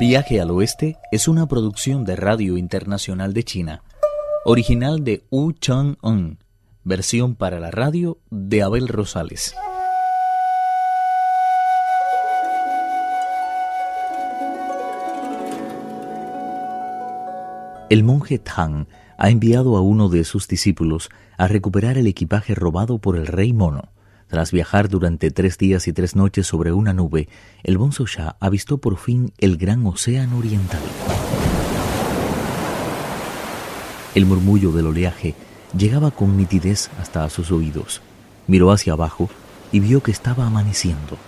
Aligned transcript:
Viaje 0.00 0.40
al 0.40 0.50
Oeste 0.50 0.96
es 1.12 1.28
una 1.28 1.46
producción 1.46 2.06
de 2.06 2.16
Radio 2.16 2.56
Internacional 2.56 3.34
de 3.34 3.44
China, 3.44 3.82
original 4.46 5.04
de 5.04 5.26
Wu 5.30 5.52
Chang-un, 5.52 6.38
versión 6.84 7.34
para 7.34 7.60
la 7.60 7.70
radio 7.70 8.16
de 8.30 8.62
Abel 8.62 8.88
Rosales. 8.88 9.54
El 17.90 18.02
monje 18.02 18.38
Tang 18.38 18.86
ha 19.18 19.28
enviado 19.28 19.76
a 19.76 19.82
uno 19.82 20.08
de 20.08 20.24
sus 20.24 20.48
discípulos 20.48 21.10
a 21.36 21.46
recuperar 21.46 21.98
el 21.98 22.06
equipaje 22.06 22.54
robado 22.54 22.96
por 22.96 23.18
el 23.18 23.26
rey 23.26 23.52
mono. 23.52 23.90
Tras 24.30 24.52
viajar 24.52 24.88
durante 24.88 25.32
tres 25.32 25.58
días 25.58 25.88
y 25.88 25.92
tres 25.92 26.14
noches 26.14 26.46
sobre 26.46 26.72
una 26.72 26.92
nube, 26.92 27.28
el 27.64 27.78
Bonzo 27.78 28.04
avistó 28.38 28.78
por 28.78 28.96
fin 28.96 29.32
el 29.38 29.56
gran 29.56 29.84
océano 29.84 30.38
oriental. 30.38 30.80
El 34.14 34.26
murmullo 34.26 34.70
del 34.70 34.86
oleaje 34.86 35.34
llegaba 35.76 36.12
con 36.12 36.36
nitidez 36.36 36.90
hasta 37.00 37.28
sus 37.28 37.50
oídos. 37.50 38.02
Miró 38.46 38.70
hacia 38.70 38.92
abajo 38.92 39.28
y 39.72 39.80
vio 39.80 40.00
que 40.00 40.12
estaba 40.12 40.46
amaneciendo. 40.46 41.18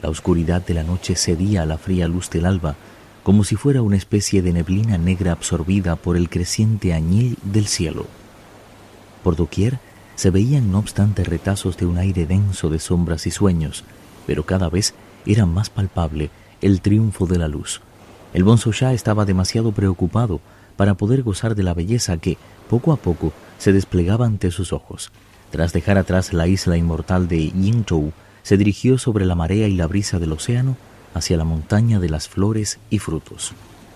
La 0.00 0.08
oscuridad 0.08 0.64
de 0.64 0.74
la 0.74 0.82
noche 0.82 1.14
cedía 1.14 1.62
a 1.62 1.66
la 1.66 1.76
fría 1.76 2.08
luz 2.08 2.30
del 2.30 2.46
alba, 2.46 2.76
como 3.22 3.44
si 3.44 3.56
fuera 3.56 3.82
una 3.82 3.96
especie 3.96 4.40
de 4.40 4.54
neblina 4.54 4.96
negra 4.96 5.32
absorbida 5.32 5.96
por 5.96 6.16
el 6.16 6.30
creciente 6.30 6.94
añil 6.94 7.36
del 7.42 7.66
cielo. 7.66 8.06
Por 9.22 9.36
doquier 9.36 9.78
se 10.16 10.30
veían 10.30 10.72
no 10.72 10.78
obstante 10.78 11.22
retazos 11.22 11.76
de 11.76 11.86
un 11.86 11.98
aire 11.98 12.26
denso 12.26 12.68
de 12.70 12.78
sombras 12.78 13.26
y 13.26 13.30
sueños, 13.30 13.84
pero 14.26 14.44
cada 14.44 14.68
vez 14.68 14.94
era 15.24 15.46
más 15.46 15.70
palpable 15.70 16.30
el 16.60 16.80
triunfo 16.80 17.26
de 17.26 17.38
la 17.38 17.48
luz. 17.48 17.80
El 18.32 18.42
Bonzo 18.42 18.72
Shah 18.72 18.92
estaba 18.92 19.24
demasiado 19.24 19.72
preocupado 19.72 20.40
para 20.76 20.94
poder 20.94 21.22
gozar 21.22 21.54
de 21.54 21.62
la 21.62 21.74
belleza 21.74 22.16
que, 22.16 22.38
poco 22.68 22.92
a 22.92 22.96
poco, 22.96 23.32
se 23.58 23.72
desplegaba 23.72 24.26
ante 24.26 24.50
sus 24.50 24.72
ojos. 24.72 25.12
Tras 25.50 25.72
dejar 25.72 25.98
atrás 25.98 26.32
la 26.32 26.46
isla 26.46 26.76
inmortal 26.76 27.28
de 27.28 27.50
Yingzhou, 27.50 28.12
se 28.42 28.56
dirigió 28.56 28.98
sobre 28.98 29.26
la 29.26 29.34
marea 29.34 29.68
y 29.68 29.74
la 29.74 29.86
brisa 29.86 30.18
del 30.18 30.32
océano 30.32 30.76
hacia 31.14 31.36
la 31.36 31.44
montaña 31.44 31.98
de 31.98 32.08
las 32.08 32.28
flores 32.28 32.78
y 32.90 32.98
frutos. 32.98 33.52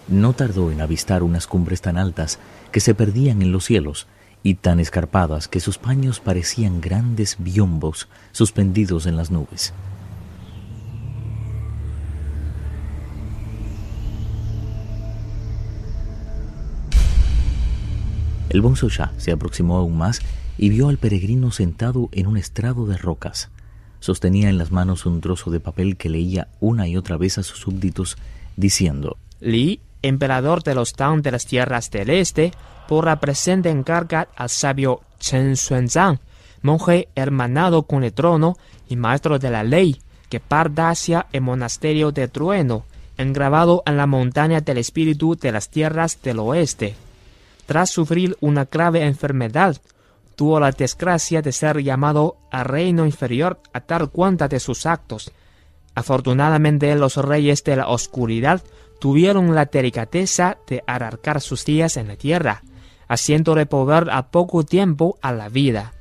No 0.09 0.33
tardó 0.33 0.71
en 0.71 0.81
avistar 0.81 1.23
unas 1.23 1.47
cumbres 1.47 1.81
tan 1.83 1.99
altas 1.99 2.39
que 2.73 2.81
se 2.81 2.95
perdían 2.95 3.43
en 3.43 3.53
los 3.53 3.65
cielos 3.65 4.07
y 4.43 4.55
tan 4.55 4.81
escarpadas 4.81 5.49
que 5.49 5.61
sus 5.61 5.79
paños 5.79 6.21
parecían 6.21 6.81
grandes 6.81 7.37
biombos 7.39 8.09
suspendidos 8.33 9.07
en 9.07 9.17
las 9.17 9.31
nubes. 9.31 9.73
El 18.51 18.63
Bonzo 18.63 18.89
Shah 18.89 19.13
se 19.17 19.31
aproximó 19.31 19.77
aún 19.77 19.97
más 19.97 20.21
y 20.59 20.71
vio 20.71 20.89
al 20.89 20.99
peregrino 20.99 21.53
sentado 21.53 22.09
en 22.11 22.27
un 22.27 22.37
estrado 22.37 22.85
de 22.87 22.99
rocas. 22.99 23.49
Sostenía 24.01 24.49
en 24.49 24.59
las 24.59 24.73
manos 24.73 25.07
un 25.07 25.21
trozo 25.21 25.51
de 25.51 25.61
papel 25.61 25.97
que 25.97 26.09
leía 26.09 26.49
una 26.59 26.89
y 26.89 26.97
otra 26.97 27.17
vez 27.17 27.39
a 27.39 27.43
sus 27.45 27.61
súbditos, 27.61 28.17
diciendo: 28.57 29.19
Li, 29.41 29.81
emperador 30.03 30.63
de 30.63 30.75
los 30.75 30.93
Tang 30.93 31.23
de 31.23 31.31
las 31.31 31.47
tierras 31.47 31.91
del 31.91 32.11
este, 32.11 32.53
por 32.89 33.05
la 33.07 33.21
presente 33.21 33.71
encarga 33.71 34.29
al 34.37 34.49
sabio 34.49 35.01
Chen 35.19 35.57
Xuanzang, 35.57 36.19
monje 36.63 37.09
hermanado 37.15 37.85
con 37.85 38.05
el 38.05 38.13
trono 38.13 38.57
y 38.89 38.97
maestro 38.97 39.39
de 39.39 39.51
la 39.51 39.63
ley, 39.63 40.01
que 40.29 40.41
parta 40.41 40.91
hacia 40.91 41.27
el 41.33 41.43
monasterio 41.43 42.13
de 42.13 42.29
Trueno, 42.29 42.85
engravado 43.17 43.83
en 43.87 43.97
la 43.97 44.07
montaña 44.07 44.61
del 44.61 44.79
espíritu 44.79 45.37
de 45.37 45.53
las 45.53 45.69
tierras 45.69 46.21
del 46.23 46.39
oeste. 46.39 46.95
Tras 47.67 47.91
sufrir 47.91 48.37
una 48.41 48.65
grave 48.65 49.05
enfermedad, 49.05 49.77
tuvo 50.35 50.59
la 50.59 50.73
desgracia 50.73 51.43
de 51.43 51.53
ser 51.53 51.83
llamado 51.83 52.37
al 52.51 52.65
reino 52.65 53.05
inferior 53.05 53.61
a 53.73 53.81
dar 53.81 54.09
cuenta 54.09 54.49
de 54.49 54.59
sus 54.59 54.87
actos. 54.87 55.31
Afortunadamente 55.95 56.95
los 56.95 57.17
reyes 57.17 57.65
de 57.65 57.77
la 57.77 57.89
oscuridad 57.89 58.63
tuvieron 59.01 59.55
la 59.55 59.65
delicadeza 59.65 60.59
de 60.67 60.85
alargar 60.87 61.41
sus 61.41 61.65
días 61.65 61.97
en 61.97 62.09
la 62.09 62.17
tierra, 62.17 62.63
haciéndole 63.09 63.65
volver 63.65 64.11
a 64.11 64.31
poco 64.31 64.63
tiempo 64.65 65.19
a 65.23 65.33
la 65.33 65.49
vida. 65.49 65.95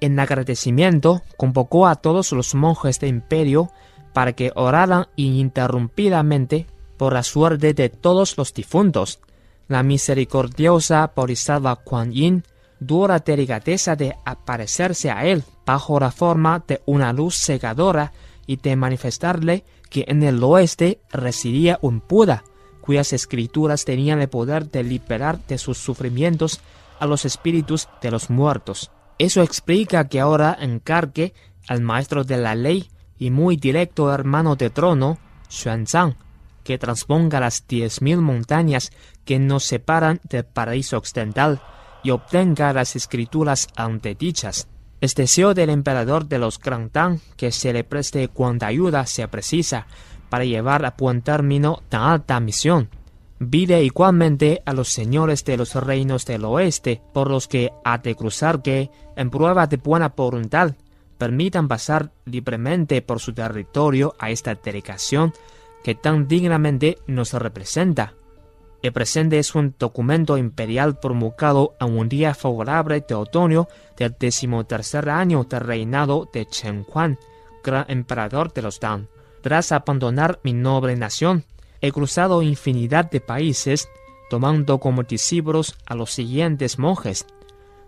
En 0.00 0.18
agradecimiento, 0.18 1.22
convocó 1.36 1.86
a 1.86 1.96
todos 1.96 2.32
los 2.32 2.54
monjes 2.54 3.00
del 3.00 3.10
imperio 3.10 3.70
para 4.12 4.32
que 4.32 4.52
oraran 4.54 5.08
ininterrumpidamente 5.16 6.66
por 6.96 7.12
la 7.12 7.22
suerte 7.22 7.74
de 7.74 7.88
todos 7.88 8.38
los 8.38 8.54
difuntos. 8.54 9.20
La 9.66 9.82
misericordiosa 9.82 11.12
Bodhisattva 11.14 11.76
Kuan 11.76 12.12
Yin 12.12 12.44
tuvo 12.84 13.08
la 13.08 13.18
delicadeza 13.18 13.96
de 13.96 14.16
aparecerse 14.24 15.10
a 15.10 15.24
él 15.26 15.44
bajo 15.66 15.98
la 16.00 16.10
forma 16.10 16.62
de 16.66 16.80
una 16.86 17.12
luz 17.12 17.36
cegadora 17.36 18.12
y 18.48 18.56
de 18.56 18.74
manifestarle 18.74 19.64
que 19.90 20.06
en 20.08 20.24
el 20.24 20.42
oeste 20.42 21.00
residía 21.12 21.78
un 21.82 22.02
Buda, 22.08 22.42
cuyas 22.80 23.12
escrituras 23.12 23.84
tenían 23.84 24.20
el 24.20 24.28
poder 24.28 24.70
de 24.70 24.82
liberar 24.82 25.38
de 25.46 25.58
sus 25.58 25.76
sufrimientos 25.76 26.60
a 26.98 27.06
los 27.06 27.26
espíritus 27.26 27.88
de 28.00 28.10
los 28.10 28.30
muertos. 28.30 28.90
Eso 29.18 29.42
explica 29.42 30.08
que 30.08 30.18
ahora 30.18 30.56
encargue 30.58 31.34
al 31.68 31.82
maestro 31.82 32.24
de 32.24 32.38
la 32.38 32.54
ley 32.54 32.88
y 33.18 33.30
muy 33.30 33.56
directo 33.56 34.12
hermano 34.12 34.56
de 34.56 34.70
trono, 34.70 35.18
Xuanzang, 35.50 36.16
que 36.64 36.78
transponga 36.78 37.40
las 37.40 37.66
diez 37.68 38.00
mil 38.00 38.18
montañas 38.18 38.90
que 39.26 39.38
nos 39.38 39.64
separan 39.64 40.20
del 40.24 40.46
paraíso 40.46 40.96
occidental 40.96 41.60
y 42.02 42.10
obtenga 42.10 42.72
las 42.72 42.96
escrituras 42.96 43.68
antedichas. 43.76 44.68
Es 45.00 45.14
deseo 45.14 45.54
del 45.54 45.70
emperador 45.70 46.26
de 46.26 46.38
los 46.38 46.58
Gran 46.58 46.90
Tang 46.90 47.20
que 47.36 47.52
se 47.52 47.72
le 47.72 47.84
preste 47.84 48.28
cuanta 48.28 48.66
ayuda 48.66 49.06
sea 49.06 49.30
precisa 49.30 49.86
para 50.28 50.44
llevar 50.44 50.84
a 50.84 50.94
buen 50.98 51.22
término 51.22 51.82
tan 51.88 52.02
alta 52.02 52.40
misión. 52.40 52.88
Pide 53.50 53.84
igualmente 53.84 54.62
a 54.66 54.72
los 54.72 54.88
señores 54.88 55.44
de 55.44 55.56
los 55.56 55.74
reinos 55.76 56.26
del 56.26 56.44
oeste, 56.44 57.00
por 57.14 57.30
los 57.30 57.46
que 57.46 57.70
ha 57.84 57.98
de 57.98 58.16
cruzar 58.16 58.62
que, 58.62 58.90
en 59.14 59.30
prueba 59.30 59.68
de 59.68 59.76
buena 59.76 60.08
voluntad, 60.08 60.74
permitan 61.18 61.68
pasar 61.68 62.10
libremente 62.24 63.00
por 63.00 63.20
su 63.20 63.32
territorio 63.32 64.16
a 64.18 64.30
esta 64.30 64.56
delegación 64.56 65.32
que 65.84 65.94
tan 65.94 66.26
dignamente 66.26 66.98
nos 67.06 67.32
representa. 67.32 68.14
El 68.80 68.92
presente 68.92 69.38
es 69.38 69.54
un 69.54 69.74
documento 69.76 70.38
imperial 70.38 70.98
promulgado 71.00 71.74
en 71.80 71.98
un 71.98 72.08
día 72.08 72.34
favorable 72.34 73.04
de 73.06 73.14
otoño 73.14 73.66
del 73.96 74.14
decimotercer 74.18 75.10
año 75.10 75.44
del 75.44 75.60
reinado 75.60 76.28
de 76.32 76.46
Chen 76.46 76.86
gran 77.64 77.84
emperador 77.88 78.52
de 78.52 78.62
los 78.62 78.78
Tang. 78.78 79.06
Tras 79.40 79.72
abandonar 79.72 80.38
mi 80.44 80.52
noble 80.52 80.94
nación, 80.96 81.44
he 81.80 81.90
cruzado 81.90 82.42
infinidad 82.42 83.10
de 83.10 83.20
países, 83.20 83.88
tomando 84.30 84.78
como 84.78 85.02
discípulos 85.02 85.76
a 85.86 85.96
los 85.96 86.12
siguientes 86.12 86.78
monjes: 86.78 87.26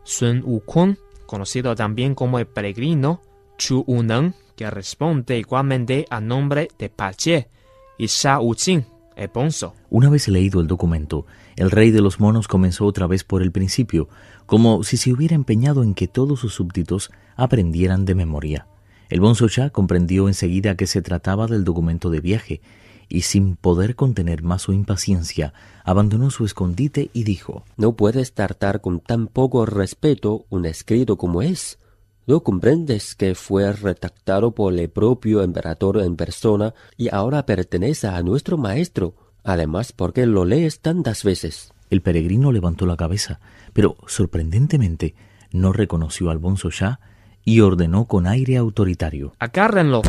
Sun 0.02 0.42
Wukong, 0.44 0.96
conocido 1.26 1.76
también 1.76 2.16
como 2.16 2.40
el 2.40 2.46
peregrino, 2.46 3.22
Chu 3.58 3.84
Uneng, 3.86 4.34
que 4.56 4.68
responde 4.68 5.38
igualmente 5.38 6.04
a 6.10 6.20
nombre 6.20 6.68
de 6.78 6.88
Pache, 6.88 7.48
y 7.96 8.06
Sha 8.06 8.40
Wuqing, 8.40 8.84
bonzo. 9.28 9.74
Una 9.90 10.08
vez 10.08 10.28
leído 10.28 10.60
el 10.60 10.66
documento, 10.66 11.26
el 11.56 11.70
rey 11.70 11.90
de 11.90 12.00
los 12.00 12.20
monos 12.20 12.48
comenzó 12.48 12.86
otra 12.86 13.06
vez 13.06 13.24
por 13.24 13.42
el 13.42 13.52
principio, 13.52 14.08
como 14.46 14.82
si 14.82 14.96
se 14.96 15.12
hubiera 15.12 15.34
empeñado 15.34 15.82
en 15.82 15.94
que 15.94 16.08
todos 16.08 16.40
sus 16.40 16.54
súbditos 16.54 17.10
aprendieran 17.36 18.04
de 18.04 18.14
memoria. 18.14 18.66
El 19.08 19.20
Bonzo 19.20 19.48
Shah 19.48 19.70
comprendió 19.70 20.28
enseguida 20.28 20.76
que 20.76 20.86
se 20.86 21.02
trataba 21.02 21.48
del 21.48 21.64
documento 21.64 22.10
de 22.10 22.20
viaje 22.20 22.60
y 23.08 23.22
sin 23.22 23.56
poder 23.56 23.96
contener 23.96 24.44
más 24.44 24.62
su 24.62 24.72
impaciencia, 24.72 25.52
abandonó 25.84 26.30
su 26.30 26.44
escondite 26.44 27.10
y 27.12 27.24
dijo 27.24 27.64
No 27.76 27.96
puedes 27.96 28.32
tratar 28.34 28.80
con 28.80 29.00
tan 29.00 29.26
poco 29.26 29.66
respeto 29.66 30.46
un 30.48 30.64
escrito 30.64 31.18
como 31.18 31.42
es. 31.42 31.79
¿No 32.30 32.44
comprendes 32.44 33.16
que 33.16 33.34
fue 33.34 33.72
redactado 33.72 34.52
por 34.52 34.72
el 34.72 34.88
propio 34.88 35.42
emperador 35.42 36.00
en 36.00 36.14
persona 36.14 36.74
y 36.96 37.12
ahora 37.12 37.44
pertenece 37.44 38.06
a 38.06 38.22
nuestro 38.22 38.56
maestro? 38.56 39.16
Además, 39.42 39.90
porque 39.90 40.26
lo 40.26 40.44
lees 40.44 40.78
tantas 40.78 41.24
veces? 41.24 41.72
El 41.90 42.02
peregrino 42.02 42.52
levantó 42.52 42.86
la 42.86 42.96
cabeza, 42.96 43.40
pero 43.72 43.96
sorprendentemente 44.06 45.16
no 45.50 45.72
reconoció 45.72 46.30
al 46.30 46.38
Bonzo 46.38 46.70
Shah 46.70 47.00
y 47.44 47.62
ordenó 47.62 48.04
con 48.04 48.28
aire 48.28 48.58
autoritario. 48.58 49.32
¡Acárrenlo! 49.40 50.02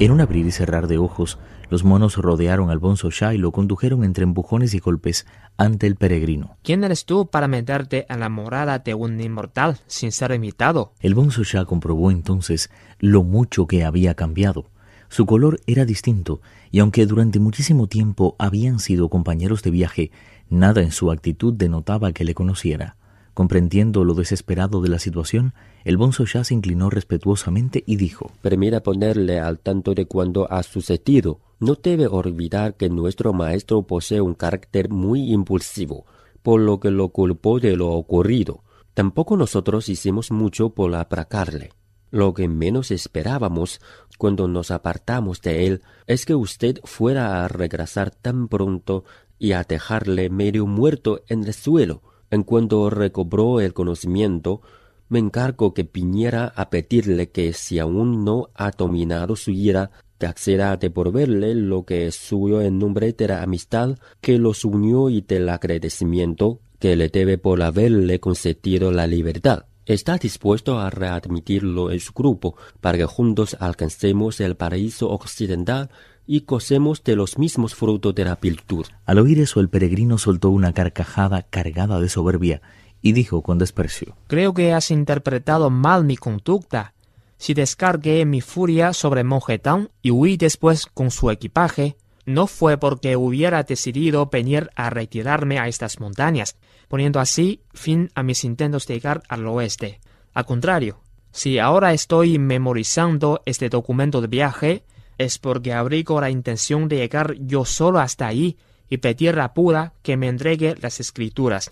En 0.00 0.12
un 0.12 0.22
abrir 0.22 0.46
y 0.46 0.50
cerrar 0.50 0.86
de 0.86 0.96
ojos, 0.96 1.38
los 1.68 1.84
monos 1.84 2.16
rodearon 2.16 2.70
al 2.70 2.78
Bonzo 2.78 3.10
Shah 3.10 3.34
y 3.34 3.36
lo 3.36 3.52
condujeron 3.52 4.02
entre 4.02 4.24
empujones 4.24 4.72
y 4.72 4.78
golpes 4.78 5.26
ante 5.58 5.86
el 5.86 5.96
peregrino. 5.96 6.56
¿Quién 6.62 6.84
eres 6.84 7.04
tú 7.04 7.26
para 7.26 7.48
meterte 7.48 8.06
en 8.08 8.20
la 8.20 8.30
morada 8.30 8.78
de 8.78 8.94
un 8.94 9.20
inmortal 9.20 9.76
sin 9.86 10.10
ser 10.10 10.32
invitado? 10.32 10.94
El 11.00 11.14
Bonzo 11.14 11.42
Shah 11.44 11.66
comprobó 11.66 12.10
entonces 12.10 12.70
lo 12.98 13.24
mucho 13.24 13.66
que 13.66 13.84
había 13.84 14.14
cambiado. 14.14 14.70
Su 15.10 15.26
color 15.26 15.60
era 15.66 15.84
distinto, 15.84 16.40
y 16.70 16.78
aunque 16.78 17.04
durante 17.04 17.38
muchísimo 17.38 17.86
tiempo 17.86 18.36
habían 18.38 18.78
sido 18.78 19.10
compañeros 19.10 19.62
de 19.62 19.70
viaje, 19.70 20.12
nada 20.48 20.80
en 20.80 20.92
su 20.92 21.10
actitud 21.10 21.52
denotaba 21.52 22.12
que 22.12 22.24
le 22.24 22.34
conociera. 22.34 22.96
Comprendiendo 23.34 24.04
lo 24.04 24.14
desesperado 24.14 24.80
de 24.82 24.88
la 24.88 24.98
situación, 24.98 25.54
el 25.84 25.96
bonzo 25.96 26.24
ya 26.24 26.44
se 26.44 26.54
inclinó 26.54 26.90
respetuosamente 26.90 27.82
y 27.86 27.96
dijo 27.96 28.32
Permita 28.42 28.82
ponerle 28.82 29.38
al 29.38 29.58
tanto 29.58 29.94
de 29.94 30.06
cuando 30.06 30.50
ha 30.50 30.62
sucedido. 30.62 31.40
No 31.58 31.74
debe 31.74 32.06
olvidar 32.06 32.74
que 32.74 32.88
nuestro 32.88 33.32
maestro 33.32 33.82
posee 33.82 34.20
un 34.20 34.34
carácter 34.34 34.88
muy 34.90 35.32
impulsivo, 35.32 36.06
por 36.42 36.60
lo 36.60 36.80
que 36.80 36.90
lo 36.90 37.10
culpó 37.10 37.60
de 37.60 37.76
lo 37.76 37.90
ocurrido. 37.90 38.64
Tampoco 38.94 39.36
nosotros 39.36 39.88
hicimos 39.88 40.30
mucho 40.30 40.70
por 40.70 40.94
aplacarle. 40.94 41.70
Lo 42.10 42.34
que 42.34 42.48
menos 42.48 42.90
esperábamos 42.90 43.80
cuando 44.18 44.48
nos 44.48 44.70
apartamos 44.70 45.40
de 45.42 45.66
él 45.66 45.82
es 46.06 46.26
que 46.26 46.34
usted 46.34 46.80
fuera 46.82 47.44
a 47.44 47.48
regresar 47.48 48.10
tan 48.10 48.48
pronto 48.48 49.04
y 49.38 49.52
a 49.52 49.62
dejarle 49.62 50.28
medio 50.28 50.66
muerto 50.66 51.22
en 51.28 51.44
el 51.44 51.54
suelo. 51.54 52.02
En 52.30 52.44
cuanto 52.44 52.90
recobró 52.90 53.60
el 53.60 53.72
conocimiento, 53.72 54.62
me 55.08 55.18
encargo 55.18 55.74
que 55.74 55.82
viniera 55.82 56.52
a 56.54 56.70
pedirle 56.70 57.30
que 57.30 57.52
si 57.52 57.80
aún 57.80 58.24
no 58.24 58.50
ha 58.54 58.70
dominado 58.70 59.34
su 59.34 59.50
ira, 59.50 59.90
te 60.18 60.26
acceda 60.26 60.70
a 60.70 60.76
devolverle 60.76 61.54
lo 61.54 61.84
que 61.84 62.06
es 62.06 62.14
suyo 62.14 62.60
en 62.60 62.78
nombre 62.78 63.12
de 63.12 63.26
la 63.26 63.42
amistad 63.42 63.98
que 64.20 64.38
los 64.38 64.64
unió 64.64 65.08
y 65.10 65.22
del 65.22 65.48
agradecimiento 65.48 66.60
que 66.78 66.94
le 66.94 67.08
debe 67.08 67.38
por 67.38 67.60
haberle 67.62 68.20
concedido 68.20 68.92
la 68.92 69.06
libertad. 69.06 69.64
Está 69.84 70.18
dispuesto 70.18 70.78
a 70.78 70.90
readmitirlo 70.90 71.90
en 71.90 71.98
su 71.98 72.12
grupo 72.12 72.54
para 72.80 72.98
que 72.98 73.06
juntos 73.06 73.56
alcancemos 73.58 74.38
el 74.40 74.54
paraíso 74.54 75.10
occidental 75.10 75.90
y 76.32 76.42
cosemos 76.42 77.02
de 77.02 77.16
los 77.16 77.38
mismos 77.38 77.74
frutos 77.74 78.14
de 78.14 78.24
la 78.24 78.36
virtud. 78.36 78.86
Al 79.04 79.18
oír 79.18 79.40
eso, 79.40 79.58
el 79.58 79.68
peregrino 79.68 80.16
soltó 80.16 80.50
una 80.50 80.72
carcajada 80.72 81.42
cargada 81.42 81.98
de 81.98 82.08
soberbia 82.08 82.62
y 83.02 83.14
dijo 83.14 83.42
con 83.42 83.58
desprecio 83.58 84.16
Creo 84.28 84.54
que 84.54 84.72
has 84.72 84.92
interpretado 84.92 85.70
mal 85.70 86.04
mi 86.04 86.16
conducta. 86.16 86.94
Si 87.36 87.52
descargué 87.52 88.24
mi 88.26 88.42
furia 88.42 88.92
sobre 88.92 89.24
Monjetán 89.24 89.90
y 90.02 90.12
huí 90.12 90.36
después 90.36 90.86
con 90.86 91.10
su 91.10 91.32
equipaje, 91.32 91.96
no 92.26 92.46
fue 92.46 92.78
porque 92.78 93.16
hubiera 93.16 93.64
decidido 93.64 94.26
venir 94.26 94.70
a 94.76 94.88
retirarme 94.88 95.58
a 95.58 95.66
estas 95.66 95.98
montañas, 95.98 96.54
poniendo 96.86 97.18
así 97.18 97.62
fin 97.74 98.08
a 98.14 98.22
mis 98.22 98.44
intentos 98.44 98.86
de 98.86 98.94
llegar 98.94 99.24
al 99.28 99.48
oeste. 99.48 99.98
Al 100.32 100.46
contrario, 100.46 101.00
si 101.32 101.58
ahora 101.58 101.92
estoy 101.92 102.38
memorizando 102.38 103.42
este 103.46 103.68
documento 103.68 104.20
de 104.20 104.28
viaje, 104.28 104.84
es 105.20 105.38
porque 105.38 105.74
abrigo 105.74 106.18
la 106.18 106.30
intención 106.30 106.88
de 106.88 106.96
llegar 106.96 107.34
yo 107.40 107.66
solo 107.66 108.00
hasta 108.00 108.26
ahí 108.26 108.56
y 108.88 108.96
pedir 108.96 109.38
a 109.38 109.48
Buda 109.48 109.92
que 110.02 110.16
me 110.16 110.28
entregue 110.28 110.76
las 110.80 110.98
escrituras. 110.98 111.70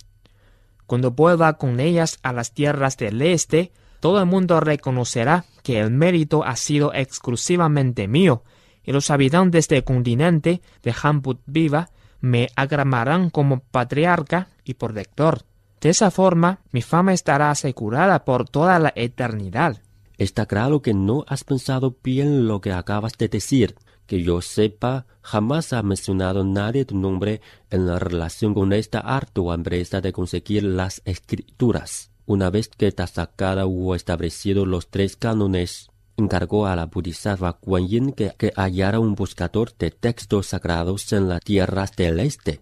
Cuando 0.86 1.12
vuelva 1.12 1.54
con 1.54 1.80
ellas 1.80 2.18
a 2.22 2.34
las 2.34 2.52
tierras 2.52 2.98
del 2.98 3.22
este, 3.22 3.72
todo 4.00 4.20
el 4.20 4.26
mundo 4.26 4.60
reconocerá 4.60 5.46
que 5.62 5.80
el 5.80 5.90
mérito 5.90 6.44
ha 6.44 6.56
sido 6.56 6.92
exclusivamente 6.92 8.06
mío, 8.06 8.44
y 8.84 8.92
los 8.92 9.10
habitantes 9.10 9.66
del 9.68 9.82
continente 9.82 10.60
de 10.82 10.94
Hamput 11.02 11.40
Viva 11.46 11.88
me 12.20 12.48
agramarán 12.54 13.30
como 13.30 13.60
patriarca 13.60 14.48
y 14.64 14.74
protector. 14.74 15.42
De 15.80 15.88
esa 15.88 16.10
forma, 16.10 16.60
mi 16.70 16.82
fama 16.82 17.14
estará 17.14 17.50
asegurada 17.50 18.24
por 18.24 18.48
toda 18.48 18.78
la 18.78 18.92
eternidad. 18.94 19.80
Está 20.18 20.46
claro 20.46 20.82
que 20.82 20.94
no 20.94 21.24
has 21.28 21.44
pensado 21.44 21.96
bien 22.02 22.48
lo 22.48 22.60
que 22.60 22.72
acabas 22.72 23.16
de 23.16 23.28
decir. 23.28 23.76
Que 24.06 24.22
yo 24.22 24.40
sepa, 24.40 25.06
jamás 25.20 25.72
ha 25.72 25.82
mencionado 25.82 26.42
nadie 26.42 26.84
tu 26.84 26.96
nombre 26.96 27.40
en 27.70 27.86
la 27.86 28.00
relación 28.00 28.52
con 28.52 28.72
esta 28.72 28.98
ardua 28.98 29.54
empresa 29.54 30.00
de 30.00 30.12
conseguir 30.12 30.64
las 30.64 31.02
escrituras. 31.04 32.10
Una 32.26 32.50
vez 32.50 32.68
que 32.68 32.90
Tasakada 32.90 33.66
hubo 33.66 33.94
establecido 33.94 34.66
los 34.66 34.88
tres 34.88 35.14
cánones, 35.16 35.88
encargó 36.16 36.66
a 36.66 36.74
la 36.74 36.86
Bodhisattva 36.86 37.52
Kuan 37.52 37.86
Yin 37.86 38.12
que, 38.12 38.32
que 38.36 38.52
hallara 38.56 38.98
un 38.98 39.14
buscador 39.14 39.72
de 39.78 39.92
textos 39.92 40.48
sagrados 40.48 41.12
en 41.12 41.28
las 41.28 41.40
tierras 41.42 41.94
del 41.94 42.18
este. 42.18 42.60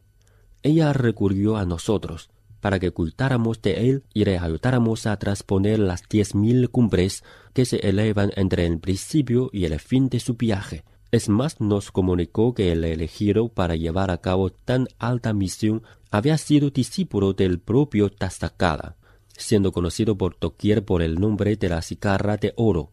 Ella 0.62 0.92
recurrió 0.92 1.56
a 1.56 1.64
nosotros 1.64 2.28
para 2.66 2.80
que 2.80 2.88
ocultáramos 2.88 3.62
de 3.62 3.88
él 3.88 4.02
y 4.12 4.24
le 4.24 4.38
ayudáramos 4.38 5.06
a 5.06 5.16
transponer 5.20 5.78
las 5.78 6.02
diez 6.08 6.34
mil 6.34 6.68
cumbres 6.68 7.22
que 7.52 7.64
se 7.64 7.76
elevan 7.76 8.32
entre 8.34 8.66
el 8.66 8.80
principio 8.80 9.50
y 9.52 9.66
el 9.66 9.78
fin 9.78 10.08
de 10.08 10.18
su 10.18 10.34
viaje. 10.34 10.82
Es 11.12 11.28
más, 11.28 11.60
nos 11.60 11.92
comunicó 11.92 12.54
que 12.54 12.72
el 12.72 12.82
elegido 12.82 13.50
para 13.50 13.76
llevar 13.76 14.10
a 14.10 14.20
cabo 14.20 14.50
tan 14.50 14.88
alta 14.98 15.32
misión 15.32 15.84
había 16.10 16.36
sido 16.38 16.70
discípulo 16.70 17.34
del 17.34 17.60
propio 17.60 18.10
Tasakada, 18.10 18.96
siendo 19.36 19.70
conocido 19.70 20.18
por 20.18 20.36
doquier 20.40 20.84
por 20.84 21.02
el 21.02 21.20
nombre 21.20 21.54
de 21.54 21.68
la 21.68 21.82
cigarra 21.82 22.36
de 22.36 22.52
oro. 22.56 22.90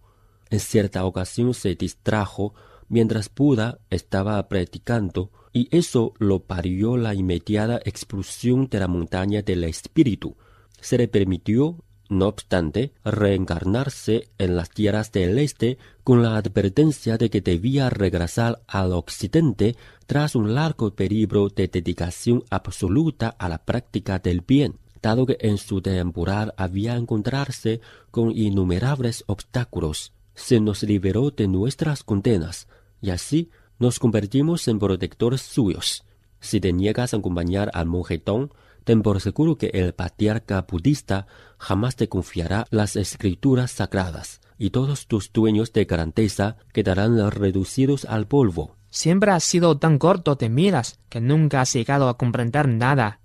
En 0.51 0.59
cierta 0.59 1.03
ocasión 1.03 1.55
se 1.55 1.73
distrajo 1.73 2.53
mientras 2.93 3.31
Buda 3.33 3.79
estaba 3.89 4.47
predicando 4.47 5.31
y 5.51 5.67
eso 5.75 6.13
lo 6.19 6.43
parió 6.43 6.95
la 6.95 7.15
inmediata 7.15 7.81
expulsión 7.85 8.67
de 8.67 8.79
la 8.79 8.87
montaña 8.87 9.41
del 9.41 9.63
espíritu. 9.63 10.37
Se 10.79 10.99
le 10.99 11.07
permitió, 11.07 11.83
no 12.09 12.27
obstante, 12.27 12.93
reencarnarse 13.03 14.29
en 14.37 14.55
las 14.55 14.69
tierras 14.69 15.11
del 15.11 15.39
este 15.39 15.79
con 16.03 16.21
la 16.21 16.37
advertencia 16.37 17.17
de 17.17 17.31
que 17.31 17.41
debía 17.41 17.89
regresar 17.89 18.61
al 18.67 18.93
occidente 18.93 19.75
tras 20.05 20.35
un 20.35 20.53
largo 20.53 20.93
período 20.93 21.49
de 21.49 21.67
dedicación 21.67 22.43
absoluta 22.51 23.29
a 23.29 23.49
la 23.49 23.65
práctica 23.65 24.19
del 24.19 24.41
bien 24.41 24.77
dado 25.01 25.25
que 25.25 25.37
en 25.41 25.57
su 25.57 25.81
deambular 25.81 26.53
había 26.57 26.95
encontrarse 26.95 27.81
con 28.11 28.31
innumerables 28.31 29.23
obstáculos 29.27 30.13
se 30.35 30.59
nos 30.59 30.83
liberó 30.83 31.31
de 31.31 31.47
nuestras 31.47 32.03
condenas, 32.03 32.67
y 33.03 33.11
así 33.11 33.51
nos 33.79 33.99
convertimos 33.99 34.67
en 34.69 34.79
protectores 34.79 35.41
suyos. 35.41 36.05
Si 36.39 36.61
te 36.61 36.71
niegas 36.71 37.13
a 37.13 37.17
acompañar 37.17 37.69
al 37.73 37.85
monjetón, 37.85 38.53
ten 38.85 39.01
por 39.01 39.19
seguro 39.19 39.57
que 39.57 39.67
el 39.73 39.93
patriarca 39.93 40.65
budista 40.69 41.27
jamás 41.57 41.97
te 41.97 42.07
confiará 42.07 42.65
las 42.69 42.95
escrituras 42.95 43.71
sagradas, 43.71 44.39
y 44.57 44.69
todos 44.69 45.07
tus 45.07 45.33
dueños 45.33 45.73
de 45.73 45.83
grandeza 45.83 46.55
quedarán 46.71 47.29
reducidos 47.29 48.05
al 48.05 48.25
polvo. 48.25 48.77
Siempre 48.89 49.31
has 49.31 49.43
sido 49.43 49.77
tan 49.77 49.97
corto 49.97 50.35
de 50.35 50.47
miras 50.47 50.97
que 51.09 51.19
nunca 51.19 51.59
has 51.59 51.73
llegado 51.73 52.07
a 52.07 52.17
comprender 52.17 52.69
nada. 52.69 53.19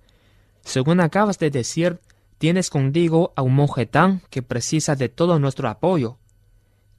Según 0.62 1.00
acabas 1.00 1.38
de 1.38 1.50
decir, 1.50 2.00
tienes 2.38 2.68
contigo 2.68 3.32
a 3.37 3.42
un 3.42 3.54
monjetán 3.54 4.23
que 4.28 4.42
precisa 4.42 4.97
de 4.97 5.08
todo 5.08 5.38
nuestro 5.38 5.68
apoyo. 5.68 6.18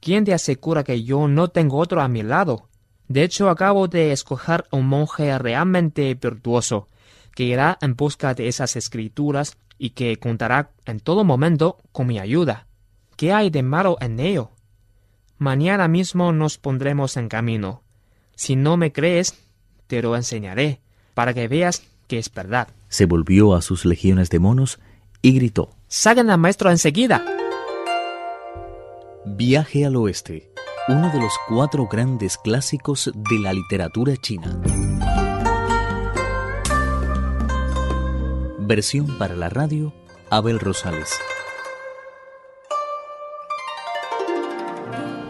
¿Quién 0.00 0.24
te 0.24 0.32
asegura 0.32 0.82
que 0.82 1.02
yo 1.02 1.28
no 1.28 1.48
tengo 1.48 1.76
otro 1.76 2.00
a 2.00 2.08
mi 2.08 2.22
lado? 2.22 2.69
De 3.10 3.24
hecho, 3.24 3.50
acabo 3.50 3.88
de 3.88 4.12
escoger 4.12 4.66
un 4.70 4.86
monje 4.86 5.36
realmente 5.36 6.14
virtuoso, 6.14 6.86
que 7.34 7.42
irá 7.42 7.76
en 7.80 7.96
busca 7.96 8.34
de 8.34 8.46
esas 8.46 8.76
escrituras 8.76 9.56
y 9.78 9.90
que 9.90 10.16
contará 10.20 10.70
en 10.84 11.00
todo 11.00 11.24
momento 11.24 11.78
con 11.90 12.06
mi 12.06 12.20
ayuda. 12.20 12.68
¿Qué 13.16 13.32
hay 13.32 13.50
de 13.50 13.64
malo 13.64 13.96
en 14.00 14.20
ello? 14.20 14.52
Mañana 15.38 15.88
mismo 15.88 16.30
nos 16.30 16.56
pondremos 16.56 17.16
en 17.16 17.28
camino. 17.28 17.82
Si 18.36 18.54
no 18.54 18.76
me 18.76 18.92
crees, 18.92 19.34
te 19.88 20.02
lo 20.02 20.14
enseñaré, 20.14 20.80
para 21.14 21.34
que 21.34 21.48
veas 21.48 21.82
que 22.06 22.18
es 22.18 22.32
verdad. 22.32 22.68
Se 22.88 23.06
volvió 23.06 23.54
a 23.54 23.60
sus 23.60 23.84
legiones 23.84 24.30
de 24.30 24.38
monos 24.38 24.78
y 25.20 25.32
gritó. 25.32 25.70
¡Saquen 25.88 26.30
al 26.30 26.38
maestro 26.38 26.70
enseguida! 26.70 27.24
Viaje 29.26 29.84
al 29.84 29.96
Oeste, 29.96 30.49
uno 30.90 31.08
de 31.12 31.20
los 31.20 31.32
cuatro 31.48 31.86
grandes 31.86 32.36
clásicos 32.36 33.12
de 33.14 33.38
la 33.38 33.52
literatura 33.52 34.16
china. 34.16 34.60
Versión 38.58 39.06
para 39.16 39.36
la 39.36 39.48
radio, 39.48 39.94
Abel 40.30 40.58
Rosales. 40.58 41.12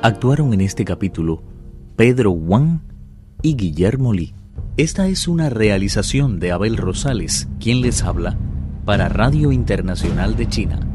Actuaron 0.01 0.55
en 0.55 0.63
este 0.63 0.87
capítulo 0.87 1.43
Pedro 1.95 2.31
Wang 2.31 2.81
y 3.43 3.55
Guillermo 3.55 4.15
Li. 4.15 4.33
Esta 4.79 5.09
es 5.09 5.29
una 5.29 5.51
realización 5.51 6.41
de 6.41 6.53
Abel 6.53 6.79
Rosales, 6.79 7.49
quien 7.61 7.83
les 7.83 8.03
habla, 8.03 8.39
para 8.87 9.11
Radio 9.11 9.53
Internacional 9.53 10.37
de 10.37 10.49
China. 10.49 10.90